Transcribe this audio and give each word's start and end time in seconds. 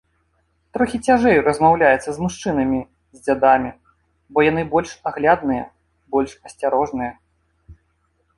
Трохі 0.75 0.99
цяжэй 1.09 1.37
размаўляецца 1.47 2.09
з 2.15 2.23
мужчынамі, 2.23 2.79
з 3.17 3.21
дзядамі, 3.27 3.69
бо 4.33 4.39
яны 4.51 4.61
больш 4.73 4.95
аглядныя, 5.11 5.63
больш 6.17 6.31
асцярожныя. 6.49 7.11